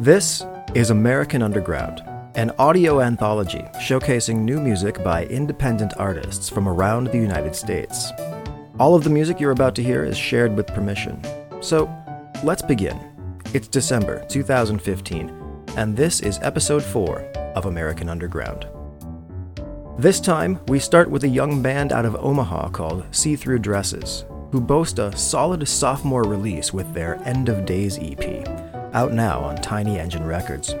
This 0.00 0.46
is 0.76 0.90
American 0.90 1.42
Underground, 1.42 2.04
an 2.36 2.52
audio 2.56 3.00
anthology 3.00 3.64
showcasing 3.80 4.36
new 4.36 4.60
music 4.60 5.02
by 5.02 5.24
independent 5.24 5.92
artists 5.96 6.48
from 6.48 6.68
around 6.68 7.08
the 7.08 7.18
United 7.18 7.56
States. 7.56 8.12
All 8.78 8.94
of 8.94 9.02
the 9.02 9.10
music 9.10 9.40
you're 9.40 9.50
about 9.50 9.74
to 9.74 9.82
hear 9.82 10.04
is 10.04 10.16
shared 10.16 10.54
with 10.54 10.68
permission. 10.68 11.20
So, 11.60 11.92
let's 12.44 12.62
begin. 12.62 12.96
It's 13.52 13.66
December 13.66 14.24
2015, 14.28 15.64
and 15.76 15.96
this 15.96 16.20
is 16.20 16.38
episode 16.42 16.84
4 16.84 17.18
of 17.56 17.66
American 17.66 18.08
Underground. 18.08 18.68
This 19.98 20.20
time, 20.20 20.60
we 20.68 20.78
start 20.78 21.10
with 21.10 21.24
a 21.24 21.28
young 21.28 21.60
band 21.60 21.90
out 21.90 22.04
of 22.04 22.14
Omaha 22.14 22.68
called 22.68 23.04
See 23.10 23.34
Through 23.34 23.58
Dresses, 23.58 24.24
who 24.52 24.60
boast 24.60 25.00
a 25.00 25.16
solid 25.16 25.66
sophomore 25.66 26.22
release 26.22 26.72
with 26.72 26.94
their 26.94 27.20
End 27.24 27.48
of 27.48 27.66
Days 27.66 27.98
EP, 28.00 28.46
out 28.92 29.12
now 29.12 29.40
on 29.40 29.56
Tiny 29.56 29.98
Engine 29.98 30.26
Records. 30.26 30.74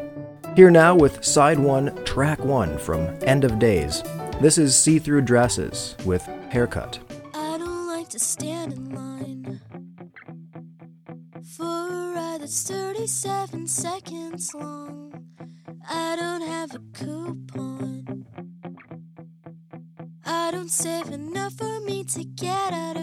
Here 0.56 0.70
now 0.70 0.94
with 0.94 1.24
side 1.24 1.58
1, 1.58 2.04
track 2.04 2.44
1 2.44 2.78
from 2.78 3.08
End 3.22 3.44
of 3.44 3.58
Days. 3.58 4.02
This 4.40 4.58
is 4.58 4.76
See 4.76 4.98
Through 4.98 5.22
Dresses 5.22 5.96
with 6.04 6.22
Haircut. 6.50 6.98
I 7.34 7.58
don't 7.58 7.86
like 7.86 8.08
to 8.10 8.18
stand 8.18 8.72
in 8.72 8.94
line 8.94 9.60
for 11.56 11.64
a 11.64 12.12
ride 12.14 12.40
that's 12.40 12.68
37 12.68 13.66
seconds 13.66 14.52
long. 14.54 15.24
I 15.88 16.16
don't 16.16 16.42
have 16.42 16.74
a 16.74 16.80
coupon. 16.92 18.26
I 20.24 20.50
don't 20.50 20.70
save 20.70 21.08
enough 21.08 21.54
for 21.54 21.80
me 21.80 22.04
to 22.04 22.24
get 22.24 22.72
out 22.72 22.97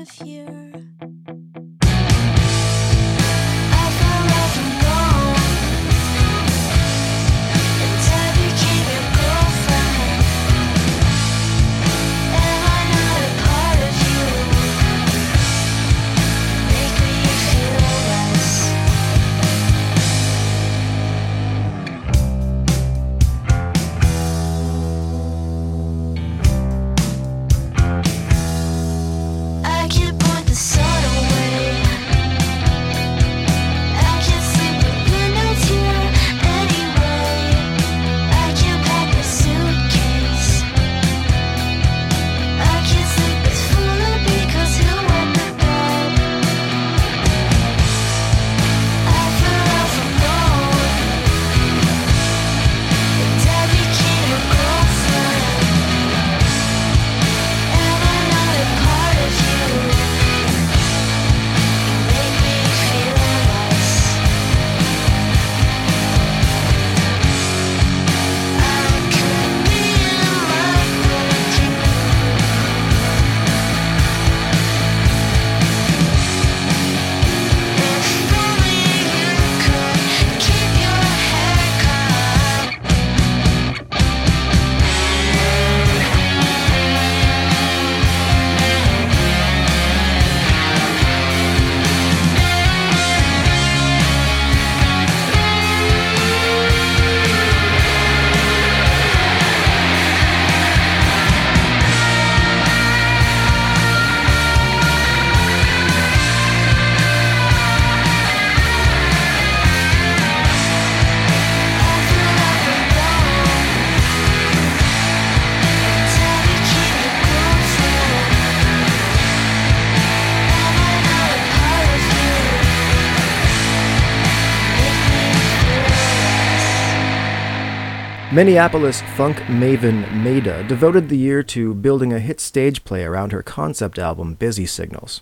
Minneapolis 128.36 129.02
funk 129.16 129.38
maven 129.48 130.04
Mayda 130.22 130.68
devoted 130.68 131.08
the 131.08 131.18
year 131.18 131.42
to 131.44 131.74
building 131.74 132.12
a 132.12 132.20
hit 132.20 132.42
stage 132.42 132.84
play 132.84 133.06
around 133.06 133.32
her 133.32 133.42
concept 133.42 133.98
album 133.98 134.34
Busy 134.34 134.66
Signals. 134.66 135.22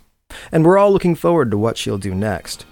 And 0.52 0.66
we're 0.66 0.80
all 0.80 0.92
looking 0.92 1.14
forward 1.14 1.52
to 1.52 1.58
what 1.60 1.78
she'll 1.78 2.00
do 2.00 2.16
next. 2.16 2.66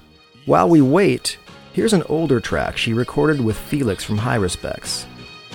While 0.47 0.67
we 0.67 0.81
wait, 0.81 1.37
here's 1.73 1.93
an 1.93 2.01
older 2.09 2.39
track 2.39 2.75
she 2.75 2.91
recorded 2.91 3.39
with 3.39 3.55
Felix 3.55 4.03
from 4.03 4.17
Heiruspecs. 4.17 5.05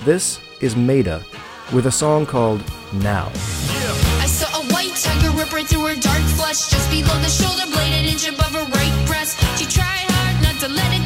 This 0.05 0.39
is 0.61 0.75
Mayda 0.75 1.21
with 1.73 1.87
a 1.87 1.91
song 1.91 2.25
called 2.25 2.63
Now. 2.93 3.29
I 4.23 4.25
saw 4.25 4.47
a 4.57 4.63
white 4.71 4.95
tiger 4.95 5.37
rip 5.37 5.51
right 5.51 5.67
through 5.67 5.85
her 5.87 5.99
dark 5.99 6.21
flesh, 6.39 6.69
just 6.69 6.89
below 6.89 7.19
the 7.19 7.27
shoulder 7.27 7.69
blade, 7.73 7.91
an 7.91 8.05
inch 8.05 8.25
above 8.29 8.53
her 8.53 8.63
right 8.71 9.05
breast. 9.05 9.37
She 9.59 9.65
tried 9.65 10.07
hard 10.07 10.43
not 10.43 10.61
to 10.61 10.69
let 10.69 10.95
a 10.95 10.96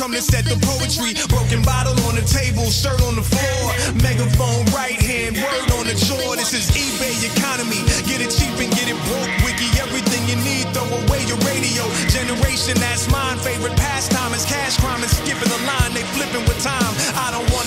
come 0.00 0.16
set 0.16 0.48
the 0.48 0.56
poetry. 0.64 1.12
Broken 1.28 1.60
bottle 1.60 1.92
on 2.08 2.16
the 2.16 2.24
table, 2.24 2.64
shirt 2.72 2.96
on 3.04 3.20
the 3.20 3.22
floor. 3.22 3.60
Megaphone 4.00 4.64
right 4.72 4.96
hand, 4.96 5.36
word 5.36 5.68
on 5.76 5.84
the 5.84 5.92
chore. 5.92 6.40
This 6.40 6.56
is 6.56 6.72
eBay 6.72 7.12
economy. 7.20 7.84
Get 8.08 8.24
it 8.24 8.32
cheap 8.32 8.56
and 8.56 8.72
get 8.72 8.88
it 8.88 8.96
broke. 9.04 9.28
Wiki 9.44 9.68
everything 9.76 10.24
you 10.24 10.40
need. 10.40 10.72
Throw 10.72 10.88
away 10.88 11.20
your 11.28 11.36
radio. 11.44 11.84
Generation 12.08 12.80
that's 12.80 13.12
mine. 13.12 13.36
Favorite 13.44 13.76
pastime 13.76 14.32
is 14.32 14.48
cash 14.48 14.80
crime 14.80 15.04
and 15.04 15.12
skipping 15.12 15.52
the 15.52 15.60
line. 15.68 15.92
They 15.92 16.04
flipping 16.16 16.48
with 16.48 16.56
time. 16.64 16.96
I 17.20 17.28
don't 17.36 17.44
wanna 17.52 17.59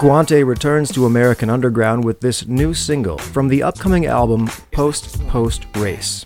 Guante 0.00 0.46
returns 0.46 0.90
to 0.92 1.04
American 1.04 1.50
Underground 1.50 2.04
with 2.04 2.22
this 2.22 2.46
new 2.46 2.72
single 2.72 3.18
from 3.18 3.48
the 3.48 3.62
upcoming 3.62 4.06
album 4.06 4.48
Post 4.72 5.22
Post 5.28 5.66
Race. 5.76 6.24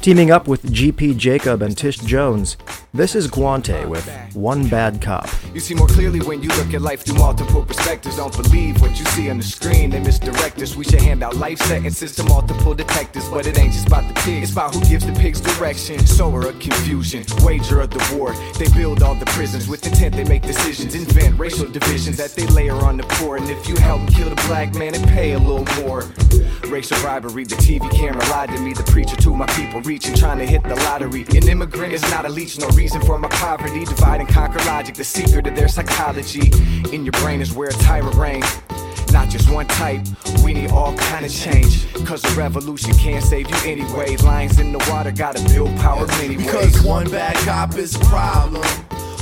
Teaming 0.00 0.30
up 0.30 0.46
with 0.46 0.62
GP 0.62 1.16
Jacob 1.16 1.60
and 1.60 1.76
Tish 1.76 1.96
Jones, 1.96 2.56
this 2.92 3.14
is 3.14 3.28
Guante 3.28 3.86
with 3.88 4.08
One 4.34 4.68
Bad 4.68 5.00
Cop. 5.00 5.28
You 5.54 5.60
see 5.60 5.74
more 5.74 5.86
clearly 5.86 6.20
when 6.20 6.42
you 6.42 6.48
look 6.50 6.74
at 6.74 6.82
life 6.82 7.04
through 7.04 7.18
multiple 7.18 7.64
perspectives. 7.64 8.16
Don't 8.16 8.34
believe 8.36 8.80
what 8.80 8.98
you 8.98 9.04
see 9.06 9.30
on 9.30 9.38
the 9.38 9.44
screen, 9.44 9.90
they 9.90 10.00
misdirect 10.00 10.60
us. 10.60 10.74
We 10.74 10.84
should 10.84 11.00
hand 11.00 11.22
out 11.22 11.36
life 11.36 11.58
sentences 11.60 12.16
to 12.16 12.24
multiple 12.24 12.74
detectives, 12.74 13.28
but 13.28 13.46
it 13.46 13.58
ain't 13.58 13.72
just 13.72 13.86
about 13.86 14.12
the. 14.12 14.32
It's 14.32 14.52
about 14.52 14.74
who 14.74 14.80
gives 14.86 15.06
the 15.06 15.12
pigs 15.12 15.40
direction. 15.40 16.04
Sower 16.04 16.48
of 16.48 16.58
confusion, 16.58 17.24
wager 17.42 17.80
of 17.80 17.90
the 17.90 18.16
war. 18.16 18.34
They 18.58 18.68
build 18.76 19.02
all 19.02 19.14
the 19.14 19.26
prisons 19.26 19.68
with 19.68 19.86
intent, 19.86 20.16
they 20.16 20.24
make 20.24 20.42
decisions, 20.42 20.94
invent 20.94 21.38
racial 21.38 21.68
divisions 21.70 22.16
that 22.16 22.30
they 22.30 22.46
layer 22.48 22.74
on 22.74 22.96
the 22.96 23.04
poor. 23.04 23.36
And 23.36 23.48
if 23.48 23.68
you 23.68 23.76
help 23.76 24.08
kill 24.08 24.28
the 24.28 24.42
black 24.48 24.74
man 24.74 24.94
and 24.94 25.06
pay 25.08 25.32
a 25.32 25.38
little 25.38 25.66
more. 25.82 26.10
Racial 26.70 26.98
the 26.98 27.56
TV 27.56 27.90
camera 27.90 28.24
lied 28.30 28.48
to 28.50 28.60
me, 28.60 28.72
the 28.72 28.84
preacher 28.84 29.16
to 29.16 29.34
my 29.34 29.46
people, 29.46 29.80
reaching, 29.82 30.14
trying 30.14 30.38
to 30.38 30.46
hit 30.46 30.62
the 30.62 30.76
lottery. 30.76 31.26
An 31.34 31.48
immigrant 31.48 31.92
is 31.92 32.02
not 32.10 32.24
a 32.24 32.28
leech, 32.28 32.58
no 32.58 32.68
reason 32.80 33.02
for 33.02 33.18
my 33.18 33.28
poverty. 33.28 33.84
Divide 33.84 34.20
and 34.20 34.28
conquer 34.28 34.58
logic, 34.64 34.94
the 34.94 35.04
secret 35.04 35.46
of 35.46 35.54
their 35.54 35.68
psychology. 35.68 36.50
In 36.94 37.04
your 37.04 37.12
brain 37.20 37.42
is 37.42 37.52
where 37.52 37.68
a 37.68 37.72
tyrant 37.74 38.16
reigns. 38.16 38.46
Not 39.12 39.28
just 39.28 39.50
one 39.50 39.66
type, 39.66 40.00
we 40.42 40.54
need 40.54 40.70
all 40.70 40.96
kind 40.96 41.26
of 41.26 41.32
change. 41.32 41.92
Cause 42.06 42.24
a 42.24 42.30
revolution 42.38 42.94
can't 42.94 43.22
save 43.22 43.50
you 43.50 43.56
anyway. 43.70 44.16
Lions 44.16 44.58
in 44.58 44.72
the 44.72 44.78
water 44.90 45.10
gotta 45.10 45.42
build 45.52 45.76
power 45.76 46.06
many. 46.06 46.36
Because 46.36 46.82
one 46.82 47.10
bad 47.10 47.36
cop 47.46 47.76
is 47.76 47.96
a 47.96 47.98
problem. 48.06 48.62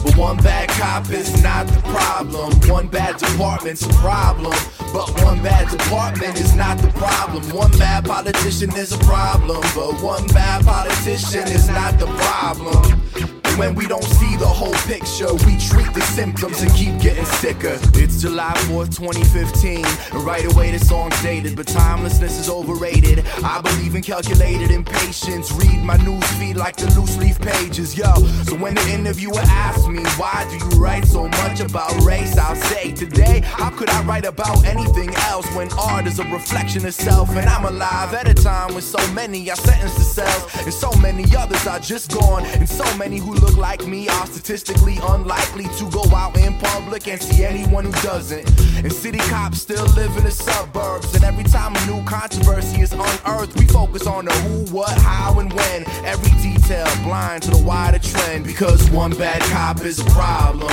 But 0.05 0.17
one 0.17 0.37
bad 0.37 0.69
cop 0.69 1.11
is 1.11 1.43
not 1.43 1.67
the 1.67 1.81
problem. 1.97 2.53
One 2.71 2.87
bad 2.87 3.17
department's 3.17 3.83
a 3.83 3.89
problem. 3.95 4.55
But 4.93 5.09
one 5.25 5.43
bad 5.43 5.69
department 5.69 6.39
is 6.39 6.55
not 6.55 6.79
the 6.79 6.93
problem. 6.93 7.43
One 7.51 7.73
bad 7.73 8.05
politician 8.05 8.71
is 8.77 8.93
a 8.93 8.99
problem. 8.99 9.63
But 9.75 10.01
one 10.01 10.29
bad 10.29 10.65
politician 10.65 11.49
is 11.49 11.67
not 11.69 11.99
the 11.99 12.07
problem. 12.07 13.38
When 13.59 13.75
we 13.75 13.89
don't 13.89 14.05
see 14.05 14.37
the 14.37 14.47
whole 14.47 14.73
picture, 14.87 15.35
we 15.45 15.59
treat 15.59 15.93
the 15.93 16.01
symptoms 16.15 16.63
and 16.63 16.73
keep 16.75 16.97
getting 17.01 17.25
sicker. 17.25 17.77
It's 17.95 18.23
July 18.23 18.53
4th, 18.71 18.97
2015. 18.97 19.85
And 19.85 20.25
right 20.25 20.45
away, 20.53 20.71
the 20.71 20.79
song's 20.79 21.21
dated, 21.23 21.57
but 21.57 21.67
timelessness 21.67 22.39
is 22.39 22.49
overrated. 22.49 23.25
I 23.43 23.61
believe 23.61 23.97
in 23.97 24.03
calculated 24.03 24.71
impatience. 24.71 25.51
Read 25.51 25.83
my 25.83 25.97
newsfeed 25.97 26.55
like 26.55 26.77
the 26.77 26.87
loose 26.95 27.17
leaf 27.17 27.41
pages, 27.41 27.99
yo. 27.99 28.15
So 28.45 28.55
when 28.55 28.77
the 28.77 28.91
interviewer 28.93 29.41
asks 29.41 29.89
me, 29.89 30.05
why 30.17 30.47
do 30.49 30.57
you 30.65 30.81
write 30.81 31.05
so 31.05 31.27
much 31.27 31.59
about 31.59 31.93
race? 32.05 32.39
I'll 32.39 32.55
say, 32.55 32.93
today, 32.93 33.41
how 33.43 33.71
could 33.71 33.91
I 33.91 34.05
write 34.05 34.25
about 34.25 34.65
anything 34.67 35.13
else 35.27 35.53
when 35.57 35.69
art 35.73 36.07
is 36.07 36.21
a 36.21 36.25
reflection 36.31 36.87
of 36.87 36.95
self? 36.95 37.31
And 37.31 37.49
I'm 37.49 37.65
alive 37.65 38.15
at 38.15 38.29
a 38.29 38.35
time 38.35 38.75
when 38.75 38.83
so 38.83 39.05
many 39.15 39.51
are 39.51 39.57
sentenced 39.57 39.97
to 39.97 40.05
cells, 40.05 40.47
and 40.63 40.73
so 40.73 40.93
many 41.01 41.25
others 41.37 41.67
are 41.67 41.81
just 41.81 42.13
gone, 42.13 42.47
and 42.47 42.69
so 42.69 42.85
many 42.97 43.19
who 43.19 43.35
look 43.35 43.48
like 43.57 43.87
me 43.87 44.09
are 44.09 44.27
statistically 44.27 44.99
unlikely 45.03 45.65
to 45.79 45.91
go 45.91 46.05
out 46.15 46.37
in 46.37 46.59
public 46.59 47.09
and 47.09 47.21
see 47.21 47.45
anyone 47.45 47.85
who 47.85 47.93
doesn't. 48.03 48.47
And 48.79 48.93
city 48.93 49.19
cops 49.19 49.63
still 49.63 49.87
live 49.95 50.17
in 50.17 50.25
the 50.25 50.31
suburbs, 50.31 51.15
and 51.15 51.25
every 51.25 51.45
time 51.45 51.75
a 51.75 51.87
new 51.87 52.05
controversy 52.05 52.81
is 52.81 52.93
unearthed, 52.93 53.59
we 53.59 53.67
focus 53.67 54.07
on 54.07 54.27
the 54.27 54.33
who, 54.33 54.75
what, 54.75 54.97
how, 54.99 55.39
and 55.39 55.53
when. 55.53 55.89
Every 56.05 56.31
detail 56.43 56.87
blind 57.05 57.45
to 57.45 57.51
the 57.51 57.63
wider 57.63 57.99
trend, 57.99 58.45
because 58.45 58.91
one 58.91 59.13
bad 59.13 59.41
cop 59.53 59.85
is 59.85 59.99
a 59.99 60.05
problem. 60.11 60.73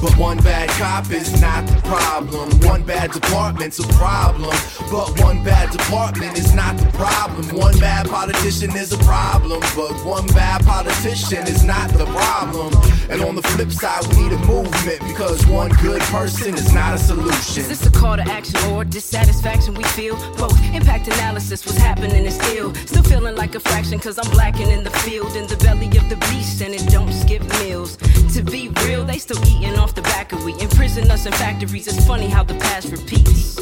But 0.00 0.16
one 0.16 0.38
bad 0.38 0.68
cop 0.70 1.10
is 1.10 1.40
not 1.42 1.66
the 1.66 1.76
problem. 1.82 2.48
One 2.60 2.82
bad 2.82 3.12
department's 3.12 3.78
a 3.78 3.88
problem. 3.94 4.56
But 4.90 5.20
one 5.20 5.44
bad 5.44 5.70
department 5.70 6.38
is 6.38 6.54
not 6.54 6.78
the 6.78 6.86
problem. 6.92 7.44
One 7.56 7.78
bad 7.78 8.08
politician 8.08 8.74
is 8.76 8.92
a 8.92 8.98
problem. 8.98 9.60
But 9.76 9.92
one 10.04 10.26
bad 10.28 10.64
politician 10.64 11.46
is 11.46 11.64
not 11.64 11.90
the 11.90 12.06
problem. 12.06 12.72
And 13.10 13.22
on 13.22 13.34
the 13.34 13.42
flip 13.42 13.72
side, 13.72 14.06
we 14.14 14.22
need 14.22 14.32
a 14.32 14.38
movement 14.46 15.00
because 15.00 15.44
one 15.46 15.70
good 15.82 16.00
person 16.02 16.54
is 16.54 16.72
not 16.72 16.94
a 16.94 16.98
solution. 16.98 17.62
Is 17.62 17.68
this 17.68 17.84
a 17.84 17.90
call 17.90 18.16
to 18.16 18.22
action 18.22 18.54
or 18.70 18.84
dissatisfaction? 18.84 19.74
We 19.74 19.82
feel? 19.82 20.14
Both. 20.36 20.56
Impact 20.72 21.08
analysis, 21.08 21.66
what's 21.66 21.76
happening 21.78 22.24
is 22.24 22.34
still. 22.34 22.72
Still 22.86 23.02
feeling 23.02 23.34
like 23.34 23.56
a 23.56 23.60
fraction 23.60 23.98
cause 23.98 24.16
I'm 24.16 24.30
blacking 24.30 24.68
in 24.68 24.84
the 24.84 24.90
field. 24.90 25.34
In 25.34 25.48
the 25.48 25.56
belly 25.56 25.88
of 25.98 26.08
the 26.08 26.16
beast 26.30 26.62
and 26.62 26.72
it 26.72 26.88
don't 26.88 27.12
skip 27.12 27.42
meals. 27.58 27.96
To 28.34 28.44
be 28.44 28.68
real, 28.86 29.04
they 29.04 29.18
still 29.18 29.44
eating 29.44 29.76
off 29.76 29.96
the 29.96 30.02
back 30.02 30.32
of 30.32 30.44
we. 30.44 30.52
Imprison 30.60 31.10
us 31.10 31.26
in 31.26 31.32
factories, 31.32 31.88
it's 31.88 32.06
funny 32.06 32.28
how 32.28 32.44
the 32.44 32.54
past 32.54 32.92
repeats. 32.92 33.58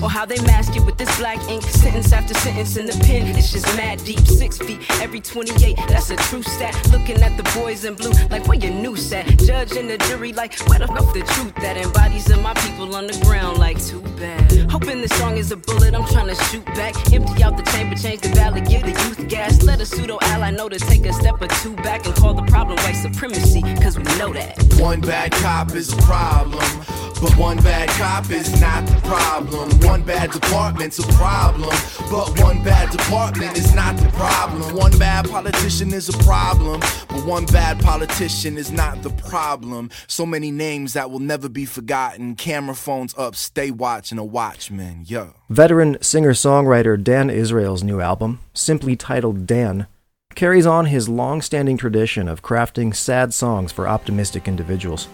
Or 0.00 0.10
how 0.10 0.26
they 0.26 0.40
mask 0.42 0.76
it 0.76 0.84
with 0.84 0.96
this 0.96 1.16
black 1.18 1.38
ink. 1.48 1.62
Sentence 1.62 2.12
after 2.12 2.34
sentence 2.34 2.76
in 2.76 2.86
the 2.86 3.04
pen, 3.04 3.26
it's 3.36 3.52
just 3.52 3.66
mad 3.76 4.02
deep. 4.04 4.20
Six 4.26 4.58
feet 4.58 4.80
every 5.00 5.20
28, 5.20 5.76
that's 5.88 6.10
a 6.10 6.16
true 6.16 6.42
stat. 6.42 6.74
Looking 6.90 7.20
at 7.22 7.36
the 7.36 7.44
boys 7.60 7.84
in 7.84 7.94
blue 7.94 8.12
like 8.30 8.46
where 8.46 8.58
your 8.58 8.72
new 8.72 8.91
set 8.96 9.26
Judge 9.38 9.76
and 9.76 9.88
the 9.88 9.98
jury 9.98 10.32
like 10.32 10.58
where 10.68 10.78
the 10.78 10.86
fuck 10.86 11.12
the 11.14 11.20
truth 11.20 11.54
that 11.56 11.76
embodies 11.76 12.30
of 12.30 12.42
my 12.42 12.54
people 12.54 12.94
on 12.94 13.06
the 13.06 13.18
ground 13.24 13.58
like 13.58 13.82
too 13.84 14.00
bad. 14.16 14.70
Hoping 14.70 15.00
this 15.00 15.12
song 15.18 15.36
is 15.36 15.52
a 15.52 15.56
bullet 15.56 15.94
I'm 15.94 16.06
trying 16.06 16.28
to 16.28 16.34
shoot 16.44 16.64
back. 16.66 16.94
Empty 17.12 17.42
out 17.42 17.56
the 17.56 17.62
chamber, 17.64 17.96
change 17.96 18.20
the 18.20 18.28
valley, 18.30 18.60
give 18.60 18.82
the 18.82 18.90
youth 18.90 19.28
gas. 19.28 19.62
Let 19.62 19.80
a 19.80 19.86
pseudo 19.86 20.18
ally 20.22 20.50
know 20.50 20.68
to 20.68 20.78
take 20.78 21.06
a 21.06 21.12
step 21.12 21.40
or 21.40 21.48
two 21.48 21.74
back 21.76 22.06
And 22.06 22.14
call 22.14 22.34
the 22.34 22.42
problem 22.42 22.76
white 22.78 22.92
supremacy, 22.92 23.62
cause 23.82 23.98
we 23.98 24.04
know 24.18 24.32
that. 24.32 24.56
One 24.78 25.00
bad 25.00 25.32
cop 25.32 25.74
is 25.74 25.92
a 25.92 25.96
problem. 25.98 27.11
But 27.22 27.36
one 27.36 27.56
bad 27.58 27.88
cop 27.90 28.28
is 28.32 28.60
not 28.60 28.84
the 28.84 29.00
problem. 29.02 29.70
One 29.88 30.02
bad 30.02 30.32
department's 30.32 30.98
a 30.98 31.06
problem. 31.12 31.70
But 32.10 32.40
one 32.40 32.64
bad 32.64 32.90
department 32.90 33.56
is 33.56 33.72
not 33.76 33.96
the 33.96 34.08
problem. 34.08 34.74
One 34.74 34.90
bad 34.98 35.30
politician 35.30 35.94
is 35.94 36.08
a 36.08 36.18
problem. 36.24 36.80
But 36.80 37.24
one 37.24 37.46
bad 37.46 37.78
politician 37.78 38.58
is 38.58 38.72
not 38.72 39.02
the 39.04 39.10
problem. 39.10 39.88
So 40.08 40.26
many 40.26 40.50
names 40.50 40.94
that 40.94 41.12
will 41.12 41.20
never 41.20 41.48
be 41.48 41.64
forgotten. 41.64 42.34
Camera 42.34 42.74
phones 42.74 43.14
up, 43.16 43.36
stay 43.36 43.70
watching 43.70 44.18
a 44.18 44.24
watchman. 44.24 45.04
Yo. 45.06 45.34
Veteran 45.48 45.98
singer 46.02 46.32
songwriter 46.32 47.00
Dan 47.00 47.30
Israel's 47.30 47.84
new 47.84 48.00
album, 48.00 48.40
simply 48.52 48.96
titled 48.96 49.46
Dan, 49.46 49.86
carries 50.34 50.66
on 50.66 50.86
his 50.86 51.08
long 51.08 51.40
standing 51.40 51.76
tradition 51.76 52.26
of 52.26 52.42
crafting 52.42 52.92
sad 52.92 53.32
songs 53.32 53.70
for 53.70 53.86
optimistic 53.86 54.48
individuals. 54.48 55.06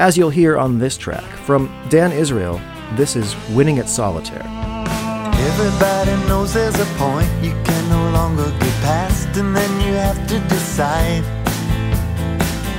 As 0.00 0.16
you'll 0.16 0.30
hear 0.30 0.56
on 0.56 0.78
this 0.78 0.96
track, 0.96 1.28
from 1.44 1.68
Dan 1.90 2.10
Israel, 2.10 2.58
this 2.96 3.16
is 3.16 3.36
Winning 3.50 3.78
at 3.78 3.86
Solitaire. 3.86 4.46
Everybody 5.50 6.12
knows 6.26 6.54
there's 6.54 6.80
a 6.80 6.86
point 6.96 7.28
you 7.42 7.50
can 7.64 7.88
no 7.90 8.10
longer 8.10 8.48
get 8.48 8.74
past, 8.80 9.28
and 9.36 9.54
then 9.54 9.70
you 9.86 9.92
have 9.92 10.16
to 10.28 10.40
decide. 10.48 11.22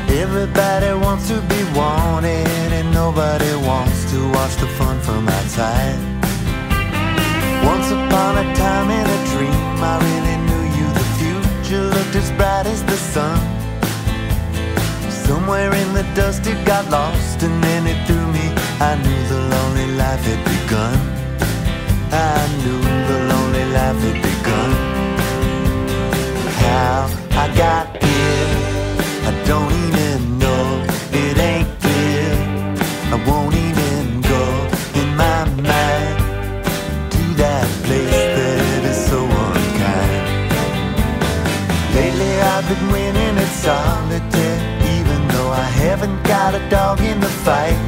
Everybody 0.10 0.98
wants 0.98 1.28
to 1.28 1.40
be 1.42 1.62
wanted, 1.78 2.48
and 2.74 2.92
nobody 2.92 3.54
wants 3.68 4.10
to 4.12 4.18
watch 4.32 4.56
the 4.56 4.66
fun 4.80 5.00
from 5.02 5.30
outside. 5.30 6.02
Once 7.64 7.86
upon 7.92 8.40
a 8.40 8.56
time 8.56 8.90
in 8.90 9.06
a 9.06 9.20
dream, 9.30 9.78
I 9.78 10.02
really 10.10 10.38
knew 10.48 10.64
you. 10.76 10.88
The 11.00 11.08
future 11.22 11.84
looked 11.84 12.16
as 12.16 12.32
bright 12.32 12.66
as 12.66 12.84
the 12.84 12.98
sun. 12.98 13.61
Somewhere 15.32 15.74
in 15.74 15.94
the 15.94 16.04
dust 16.14 16.46
it 16.46 16.60
got 16.66 16.90
lost, 16.90 17.42
and 17.42 17.64
then 17.64 17.88
it 17.88 18.06
threw 18.06 18.26
me. 18.38 18.46
I 18.90 18.92
knew 19.02 19.22
the 19.34 19.40
lonely 19.54 19.88
life 19.96 20.24
had 20.30 20.42
begun. 20.54 20.98
I 22.12 22.42
knew 22.60 22.80
the 23.12 23.20
lonely 23.32 23.66
life 23.78 24.02
had 24.08 24.20
begun. 24.30 24.72
How 26.64 27.08
I 27.44 27.46
got 27.56 27.88
here, 28.04 28.58
I 29.30 29.32
don't 29.48 29.72
even 29.86 30.11
got 46.42 46.56
a 46.56 46.70
dog 46.70 47.00
in 47.02 47.20
the 47.20 47.28
fight. 47.46 47.81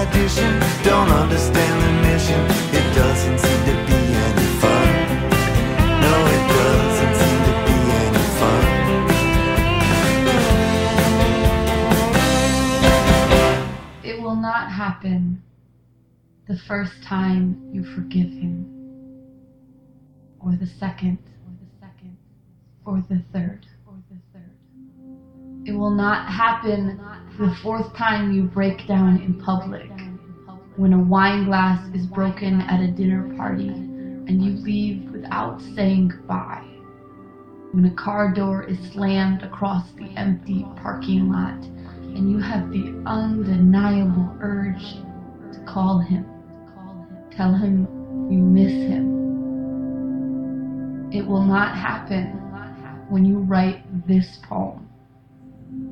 Addition, 0.00 0.58
don't 0.82 1.10
understand 1.10 1.76
the 1.82 1.92
mission. 2.08 2.40
It 2.72 2.94
doesn't 2.94 3.38
seem 3.38 3.60
to 3.66 3.74
be 3.86 4.00
any 4.26 4.48
fun. 4.62 4.88
No, 6.00 6.14
it 6.36 6.44
doesn't 6.56 7.14
seem 7.20 7.38
to 7.48 7.54
be 7.66 7.76
any 8.06 8.26
fun. 8.40 8.64
It 14.02 14.16
will 14.22 14.36
not 14.36 14.72
happen 14.72 15.42
the 16.48 16.56
first 16.56 17.02
time 17.02 17.60
you 17.70 17.84
forgive 17.84 18.30
him, 18.30 18.64
or 20.40 20.56
the 20.56 20.66
second, 20.66 21.18
or 21.46 21.52
the 21.60 21.68
second, 21.78 22.16
or 22.86 22.96
the 23.02 23.04
third, 23.04 23.10
or 23.10 23.16
the 23.16 23.22
third. 23.32 23.69
It 25.66 25.72
will 25.72 25.90
not 25.90 26.28
happen 26.28 27.00
the 27.38 27.54
fourth 27.62 27.94
time 27.96 28.32
you 28.32 28.44
break 28.44 28.86
down 28.86 29.20
in 29.20 29.34
public, 29.34 29.90
when 30.76 30.92
a 30.92 31.02
wine 31.02 31.44
glass 31.44 31.86
is 31.94 32.06
broken 32.06 32.60
at 32.62 32.80
a 32.80 32.90
dinner 32.90 33.34
party 33.36 33.68
and 33.68 34.44
you 34.44 34.52
leave 34.52 35.10
without 35.10 35.60
saying 35.74 36.08
goodbye 36.08 36.70
when 37.72 37.84
a 37.84 37.94
car 37.94 38.34
door 38.34 38.64
is 38.64 38.78
slammed 38.92 39.44
across 39.44 39.92
the 39.92 40.08
empty 40.16 40.66
parking 40.82 41.30
lot 41.30 41.54
and 41.54 42.28
you 42.28 42.38
have 42.40 42.68
the 42.70 43.00
undeniable 43.06 44.36
urge 44.40 44.96
to 45.52 45.64
call 45.72 46.00
him, 46.00 46.26
tell 47.36 47.54
him 47.54 47.86
you 48.28 48.38
miss 48.38 48.72
him. 48.72 49.20
It 51.12 51.24
will 51.24 51.44
not 51.44 51.76
happen 51.76 52.32
when 53.08 53.24
you 53.24 53.38
write 53.38 53.84
this 54.08 54.38
poem, 54.48 54.89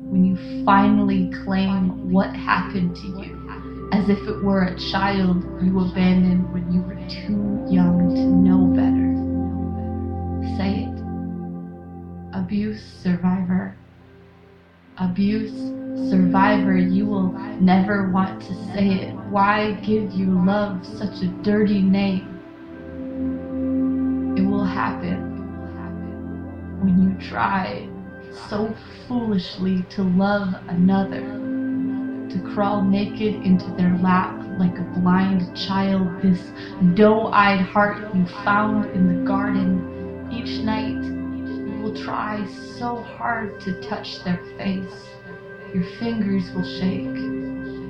when 0.09 0.25
you 0.25 0.65
finally 0.65 1.31
claim 1.43 2.11
what 2.11 2.35
happened 2.35 2.95
to 2.95 3.07
you 3.07 3.89
as 3.93 4.09
if 4.09 4.19
it 4.27 4.43
were 4.43 4.63
a 4.63 4.79
child 4.91 5.43
you 5.63 5.79
abandoned 5.79 6.51
when 6.53 6.71
you 6.71 6.81
were 6.81 6.95
too 7.07 7.65
young 7.73 8.13
to 8.15 8.25
know 8.25 8.67
better. 8.75 9.09
Say 10.57 10.83
it 10.83 10.99
abuse 12.33 12.81
survivor. 13.03 13.75
Abuse 14.97 15.53
survivor, 16.09 16.77
you 16.77 17.05
will 17.05 17.31
never 17.61 18.09
want 18.11 18.41
to 18.41 18.53
say 18.73 18.89
it. 18.89 19.15
Why 19.29 19.73
give 19.85 20.11
you 20.11 20.43
love 20.45 20.85
such 20.85 21.21
a 21.21 21.27
dirty 21.43 21.81
name? 21.81 22.25
It 24.37 24.41
will 24.41 24.65
happen 24.65 25.37
when 26.81 27.03
you 27.03 27.29
try 27.29 27.87
so 28.49 28.75
foolishly 29.07 29.83
to 29.89 30.03
love 30.03 30.53
another, 30.67 31.21
to 32.29 32.53
crawl 32.53 32.81
naked 32.81 33.35
into 33.43 33.69
their 33.71 33.97
lap 33.97 34.39
like 34.59 34.77
a 34.77 34.99
blind 34.99 35.55
child, 35.55 36.21
this 36.21 36.51
doe 36.93 37.27
eyed 37.27 37.61
heart 37.61 38.13
you 38.13 38.25
found 38.43 38.85
in 38.91 39.07
the 39.07 39.25
garden 39.25 40.29
each 40.31 40.61
night 40.63 41.01
you 41.01 41.79
will 41.81 41.95
try 42.03 42.45
so 42.77 43.01
hard 43.01 43.59
to 43.61 43.81
touch 43.81 44.23
their 44.23 44.43
face. 44.57 45.07
Your 45.73 45.85
fingers 45.97 46.51
will 46.51 46.63
shake. 46.63 47.15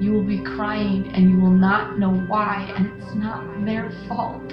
You 0.01 0.13
will 0.13 0.24
be 0.24 0.43
crying 0.43 1.12
and 1.13 1.29
you 1.29 1.38
will 1.39 1.50
not 1.50 1.98
know 1.98 2.13
why, 2.13 2.72
and 2.77 3.01
it's 3.01 3.15
not 3.15 3.65
their 3.65 3.91
fault. 4.08 4.43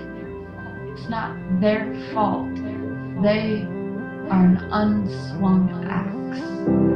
It's 0.89 1.09
not 1.09 1.37
their 1.61 1.95
fault. 2.13 2.55
They 3.23 3.67
are 4.31 4.45
an 4.45 4.57
unswung 4.73 5.71
axe. 5.89 6.96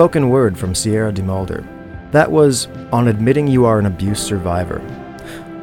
Spoken 0.00 0.30
word 0.30 0.56
from 0.56 0.74
Sierra 0.74 1.12
DeMulder. 1.12 1.62
That 2.10 2.32
was 2.32 2.68
On 2.90 3.08
Admitting 3.08 3.46
You 3.48 3.66
Are 3.66 3.78
an 3.78 3.84
Abuse 3.84 4.18
Survivor. 4.18 4.78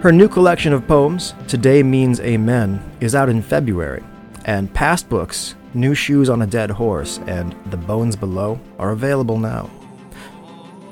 Her 0.03 0.11
new 0.11 0.29
collection 0.29 0.73
of 0.73 0.87
poems, 0.87 1.33
Today 1.47 1.81
Means 1.81 2.19
Amen, 2.19 2.79
is 2.99 3.15
out 3.15 3.29
in 3.29 3.41
February, 3.41 4.03
and 4.45 4.71
past 4.71 5.09
books, 5.09 5.55
New 5.73 5.95
Shoes 5.95 6.29
on 6.29 6.43
a 6.43 6.45
Dead 6.45 6.69
Horse 6.69 7.19
and 7.25 7.55
The 7.71 7.77
Bones 7.77 8.15
Below, 8.15 8.59
are 8.77 8.91
available 8.91 9.39
now. 9.39 9.71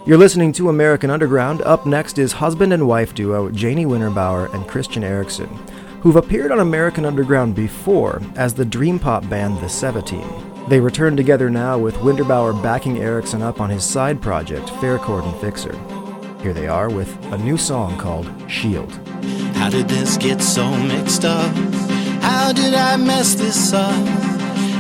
You're 0.08 0.18
listening 0.18 0.52
to 0.54 0.70
American 0.70 1.12
Underground. 1.12 1.62
Up 1.62 1.86
next 1.86 2.18
is 2.18 2.32
husband 2.32 2.74
and 2.74 2.88
wife 2.88 3.14
duo 3.14 3.52
Janie 3.52 3.86
Winterbauer 3.86 4.52
and 4.56 4.68
Christian 4.68 5.04
Erickson, 5.04 5.50
who've 6.02 6.16
appeared 6.16 6.52
on 6.52 6.62
American 6.62 7.06
Underground 7.06 7.54
before 7.54 8.24
as 8.38 8.56
the 8.56 8.66
dream 8.66 8.98
pop 8.98 9.30
band 9.30 9.60
The 9.60 9.70
Seventeen. 9.70 10.55
They 10.68 10.80
return 10.80 11.16
together 11.16 11.52
now 11.52 11.78
with 11.78 11.94
Winterbauer 11.98 12.62
backing 12.64 12.98
Eriksen 12.98 13.44
up 13.44 13.62
on 13.62 13.70
his 13.70 13.84
side 13.84 14.20
project, 14.20 14.68
Fairchord 14.70 15.24
and 15.24 15.40
Fixer. 15.40 15.78
Here 16.42 16.54
they 16.54 16.68
are 16.68 16.90
with 16.90 17.16
a 17.32 17.38
new 17.38 17.56
song 17.56 18.00
called 18.00 18.28
Shield. 18.50 18.92
How 19.58 19.70
did 19.70 19.88
this 19.88 20.18
get 20.18 20.42
so 20.42 20.76
mixed 20.78 21.24
up? 21.24 21.56
How 22.24 22.52
did 22.52 22.74
I 22.74 22.98
mess 22.98 23.36
this 23.36 23.74
up? 23.74 23.94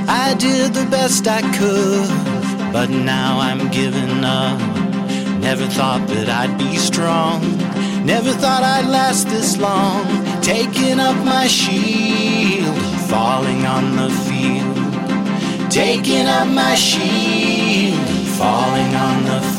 I 0.09 0.35
did 0.39 0.73
the 0.73 0.87
best 0.89 1.27
I 1.27 1.41
could, 1.55 2.73
but 2.73 2.89
now 2.89 3.39
I'm 3.39 3.69
giving 3.69 4.23
up. 4.23 4.59
Never 5.39 5.67
thought 5.67 6.07
that 6.07 6.29
I'd 6.29 6.57
be 6.57 6.77
strong. 6.77 7.41
Never 8.03 8.31
thought 8.31 8.63
I'd 8.63 8.87
last 8.87 9.27
this 9.27 9.57
long. 9.59 10.03
Taking 10.41 10.99
up 10.99 11.15
my 11.23 11.45
shield, 11.45 12.75
falling 13.07 13.65
on 13.65 13.95
the 13.95 14.09
field. 14.09 14.34
Taking 15.75 16.25
up 16.25 16.47
my 16.47 16.73
shield, 16.73 18.07
falling 18.37 18.95
on 18.95 19.25
the 19.25 19.54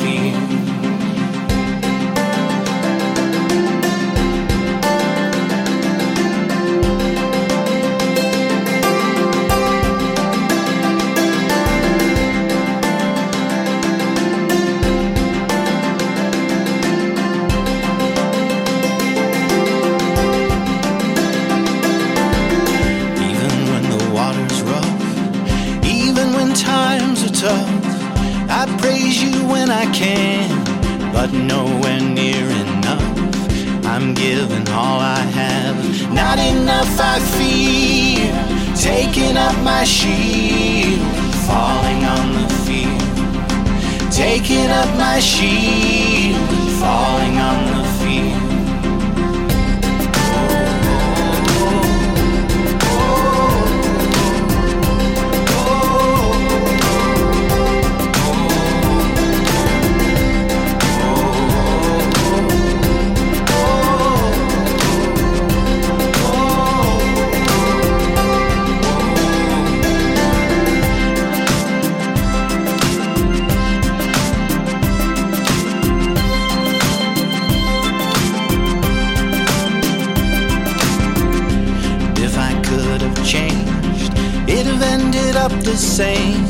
same. 85.77 86.43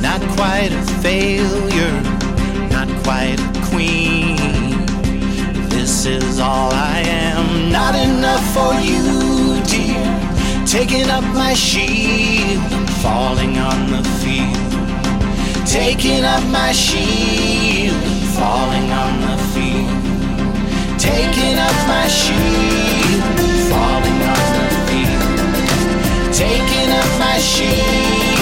Not 0.00 0.20
quite 0.36 0.72
a 0.72 0.82
failure, 1.02 2.00
not 2.70 2.88
quite 3.04 3.38
a 3.38 3.66
queen. 3.70 4.36
This 5.68 6.06
is 6.06 6.40
all 6.40 6.72
I 6.72 7.02
am, 7.06 7.70
not 7.70 7.94
enough 7.94 8.44
for 8.54 8.74
you, 8.80 9.60
dear. 9.64 10.04
Taking 10.66 11.10
up 11.10 11.24
my 11.34 11.54
shield 11.54 12.62
falling 13.02 13.58
on 13.58 13.90
the 13.90 14.02
field. 14.20 15.66
Taking 15.66 16.24
up 16.24 16.44
my 16.44 16.72
shield 16.72 18.02
falling 18.38 18.90
on 18.90 19.20
the 19.20 19.36
field. 19.52 20.98
Taking 20.98 21.58
up 21.58 21.76
my 21.86 22.08
shield 22.08 23.24
falling 23.70 24.20
on 24.34 24.46
the 24.56 24.68
field. 24.88 26.32
Taking 26.32 26.90
up 26.90 27.18
my 27.18 27.38
shield 27.38 28.33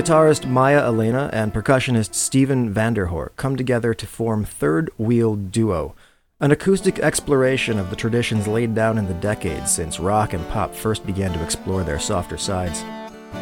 Guitarist 0.00 0.48
Maya 0.48 0.78
Elena 0.86 1.28
and 1.30 1.52
percussionist 1.52 2.14
Steven 2.14 2.72
Vanderhoort 2.72 3.36
come 3.36 3.54
together 3.54 3.92
to 3.92 4.06
form 4.06 4.46
Third 4.46 4.90
Wheel 4.96 5.36
Duo, 5.36 5.94
An 6.40 6.52
acoustic 6.52 6.98
exploration 7.00 7.78
of 7.78 7.90
the 7.90 7.96
traditions 7.96 8.48
laid 8.48 8.74
down 8.74 8.96
in 8.96 9.06
the 9.06 9.12
decades 9.12 9.70
since 9.70 10.00
rock 10.00 10.32
and 10.32 10.48
pop 10.48 10.74
first 10.74 11.04
began 11.04 11.34
to 11.34 11.42
explore 11.44 11.84
their 11.84 11.98
softer 11.98 12.38
sides. 12.38 12.82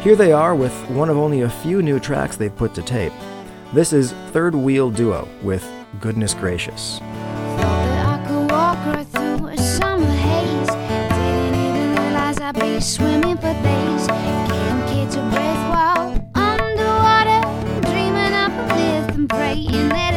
Here 0.01 0.17
they 0.17 0.33
are 0.33 0.53
with 0.53 0.73
one 0.89 1.07
of 1.07 1.15
only 1.15 1.43
a 1.43 1.49
few 1.49 1.81
new 1.81 1.97
tracks 1.97 2.35
they've 2.35 2.53
put 2.53 2.73
to 2.73 2.81
tape. 2.81 3.13
This 3.71 3.93
is 3.93 4.11
Third 4.33 4.53
Wheel 4.53 4.91
Duo 4.91 5.29
with 5.41 5.65
Goodness 6.01 6.33
Gracious. 6.33 6.99
I 12.51 13.48
and 19.49 19.89
praying 19.89 20.08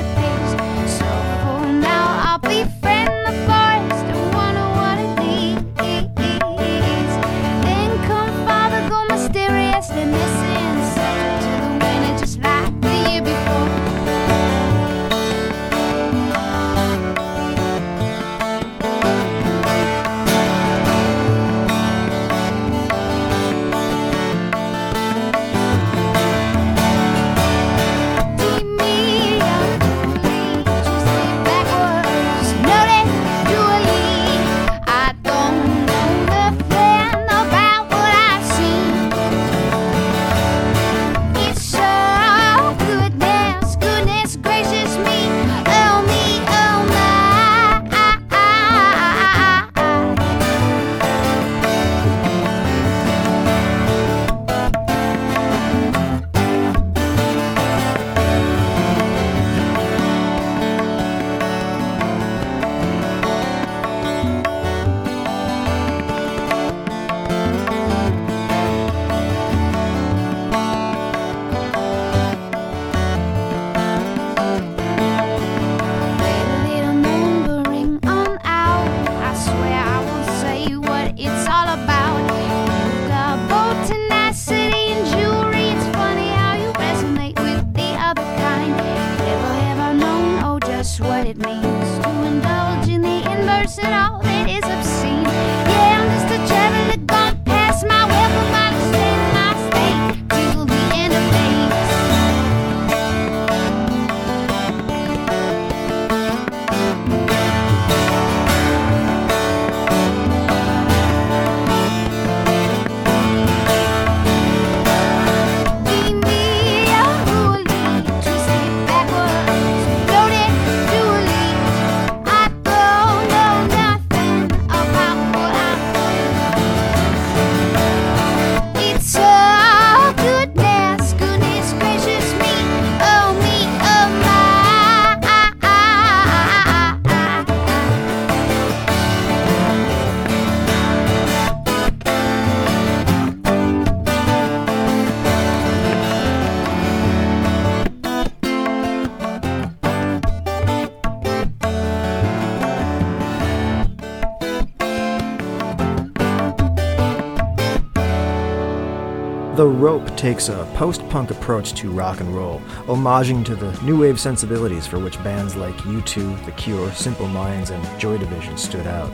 Rope 159.83 160.17
takes 160.17 160.49
a 160.49 160.65
post 160.77 161.07
punk 161.09 161.33
approach 161.33 161.73
to 161.73 161.91
rock 161.91 162.21
and 162.21 162.33
roll, 162.33 162.61
homaging 162.87 163.45
to 163.47 163.57
the 163.57 163.73
new 163.83 163.99
wave 163.99 164.21
sensibilities 164.21 164.87
for 164.87 165.01
which 165.01 165.21
bands 165.25 165.57
like 165.57 165.75
U2, 165.79 166.45
The 166.45 166.53
Cure, 166.53 166.93
Simple 166.93 167.27
Minds, 167.27 167.71
and 167.71 168.01
Joy 168.01 168.17
Division 168.17 168.57
stood 168.57 168.87
out. 168.87 169.11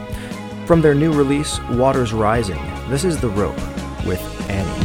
From 0.67 0.83
their 0.83 0.95
new 0.95 1.11
release, 1.11 1.59
Waters 1.71 2.13
Rising, 2.13 2.63
this 2.91 3.03
is 3.03 3.19
The 3.19 3.31
Rope 3.31 3.57
with 4.05 4.21
Annie. 4.51 4.85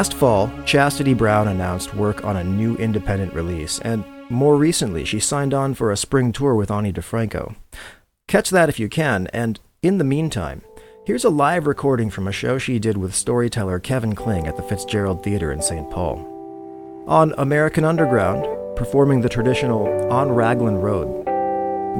Last 0.00 0.14
fall, 0.14 0.50
Chastity 0.64 1.12
Brown 1.12 1.46
announced 1.46 1.92
work 1.94 2.24
on 2.24 2.38
a 2.38 2.42
new 2.42 2.74
independent 2.76 3.34
release, 3.34 3.80
and 3.80 4.02
more 4.30 4.56
recently, 4.56 5.04
she 5.04 5.20
signed 5.20 5.52
on 5.52 5.74
for 5.74 5.92
a 5.92 5.96
spring 5.98 6.32
tour 6.32 6.54
with 6.54 6.70
Ani 6.70 6.90
DiFranco. 6.90 7.54
Catch 8.26 8.48
that 8.48 8.70
if 8.70 8.80
you 8.80 8.88
can, 8.88 9.26
and 9.26 9.60
in 9.82 9.98
the 9.98 10.04
meantime, 10.04 10.62
here's 11.04 11.22
a 11.22 11.28
live 11.28 11.66
recording 11.66 12.08
from 12.08 12.26
a 12.26 12.32
show 12.32 12.56
she 12.56 12.78
did 12.78 12.96
with 12.96 13.14
storyteller 13.14 13.78
Kevin 13.78 14.14
Kling 14.14 14.46
at 14.46 14.56
the 14.56 14.62
Fitzgerald 14.62 15.22
Theatre 15.22 15.52
in 15.52 15.60
St. 15.60 15.90
Paul. 15.90 17.04
On 17.06 17.34
American 17.36 17.84
Underground, 17.84 18.46
performing 18.78 19.20
the 19.20 19.28
traditional 19.28 19.86
On 20.10 20.32
Raglan 20.32 20.76
Road, 20.76 21.26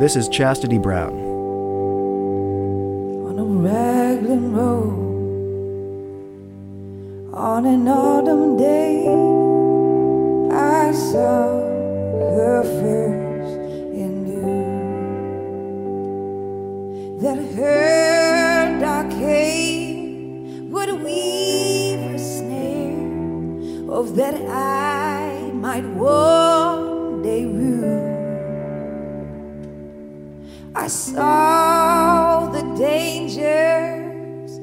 this 0.01 0.17
is 0.17 0.27
Chastity 0.31 0.79
Brown. 0.79 1.13
on 3.29 3.39
a 3.39 3.45
Raglan 3.45 4.55
Road 4.55 5.10
on 7.33 7.65
an 7.65 7.87
autumn 7.87 8.57
day. 8.57 9.07
I 10.53 10.91
saw 10.93 11.61
her 12.35 12.63
first 12.65 13.57
and 13.95 14.27
knew 14.27 14.65
that 17.21 17.39
her 17.55 18.81
dark 18.81 19.13
hair 19.13 19.95
would 20.71 21.03
weave 21.05 22.01
a 22.15 22.19
snare 22.19 23.91
of 23.91 24.17
that 24.17 24.35
I 24.51 25.53
might 25.55 25.85
one 25.85 27.23
day 27.23 27.45
rue. 27.45 28.09
I 30.75 30.89
saw 30.89 32.49
the 32.51 32.63
dangers, 32.77 34.59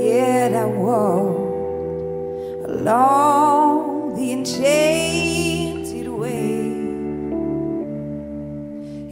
yet 0.00 0.54
I 0.54 0.66
walked 0.66 1.35
along 2.86 4.14
the 4.14 4.32
enchanted 4.32 6.08
way. 6.08 6.70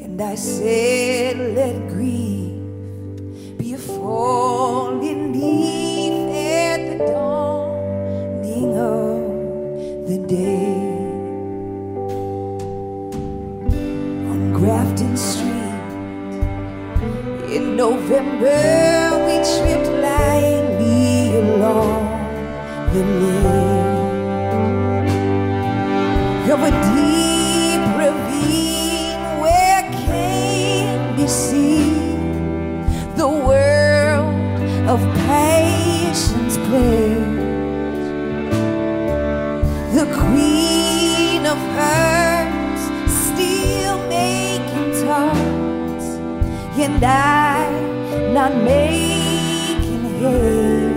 And 0.04 0.20
I 0.20 0.36
said, 0.36 1.36
Let 1.56 1.88
grief 1.88 2.52
be 3.58 3.74
a 3.74 3.78
falling 3.78 5.32
leaf 5.32 6.36
at 6.36 6.98
the 6.98 7.04
dawning 7.04 8.78
of 8.78 10.08
the 10.08 10.18
day. 10.28 10.74
On 14.30 14.52
Grafton 14.52 15.16
Street 15.16 15.50
in 17.52 17.74
November, 17.74 18.93
and 46.94 47.04
I 47.04 48.32
not 48.32 48.54
making 48.62 50.04
hay. 50.20 50.92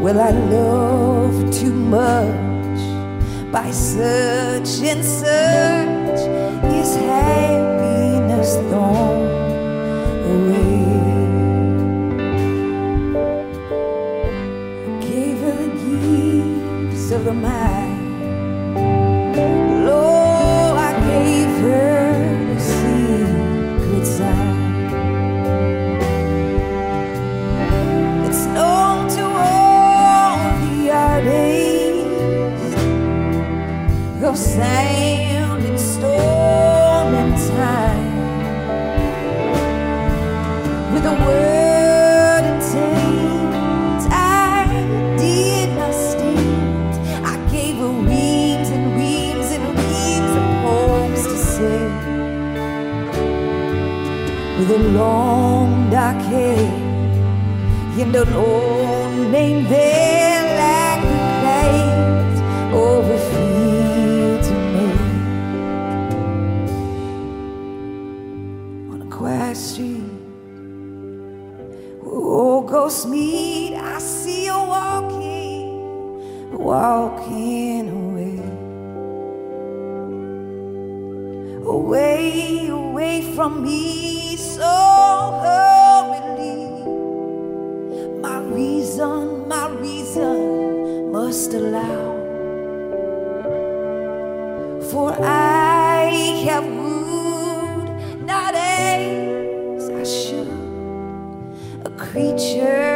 Well, 0.00 0.20
I 0.20 0.30
love 0.30 1.52
too 1.52 1.72
much 1.72 2.80
by 3.52 3.70
such 3.70 4.80
and 4.82 5.04
such 5.04 6.20
is 6.78 6.94
happiness 6.96 8.54
thrown 8.68 9.21
Ghost 72.82 73.06
Mead, 73.06 73.74
I 73.74 74.00
see 74.00 74.46
you 74.46 74.54
walking, 74.54 76.50
walking 76.50 77.88
away. 78.00 78.40
Away, 81.64 82.66
away 82.66 83.22
from 83.36 83.62
me, 83.62 84.34
so 84.34 84.72
hurriedly 85.44 86.58
my 88.20 88.38
reason, 88.50 89.46
my 89.46 89.68
reason 89.68 91.12
must 91.12 91.54
allow. 91.54 92.18
For 94.90 95.12
I 95.22 96.10
have 96.46 96.81
creature 102.22 102.91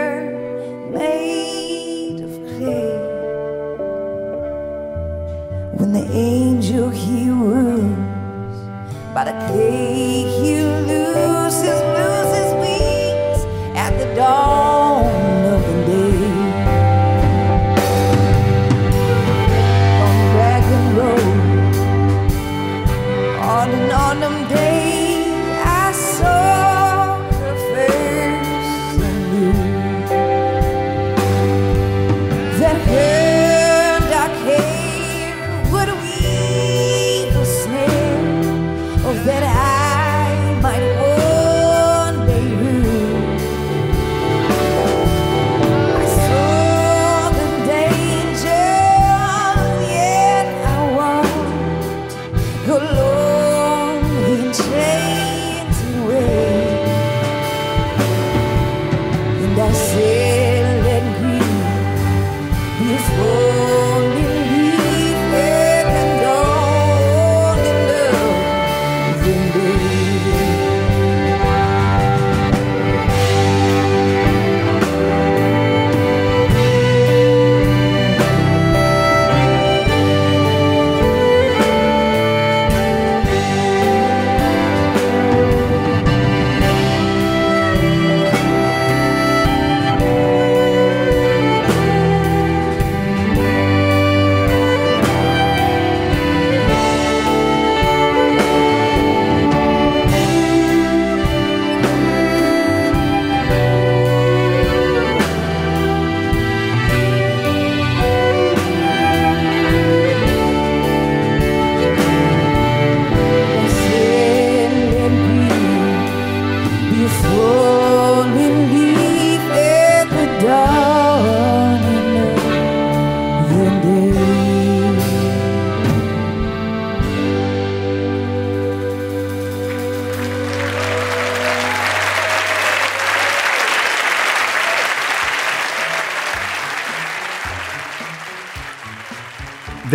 that 32.66 33.25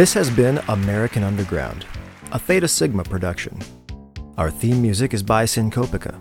This 0.02 0.16
has 0.16 0.32
been 0.32 0.60
American 0.68 1.22
Underground, 1.22 1.86
a 2.32 2.40
Theta 2.40 2.68
Sigma 2.68 3.04
production. 3.04 3.56
Our 4.36 4.50
theme 4.50 4.82
music 4.82 5.14
is 5.14 5.22
by 5.22 5.44
Syncopika. 5.44 6.20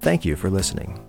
Thank 0.00 0.24
you 0.24 0.36
for 0.36 0.48
listening. 0.48 0.99